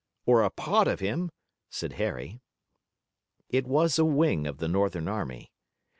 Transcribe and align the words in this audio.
"Or 0.25 0.41
a 0.41 0.49
part 0.49 0.87
of 0.87 0.99
him," 0.99 1.29
said 1.69 1.93
Harry. 2.01 2.41
It 3.49 3.67
was 3.67 3.99
a 3.99 4.03
wing 4.03 4.47
of 4.47 4.57
the 4.57 4.67
Northern 4.67 5.07
army. 5.07 5.51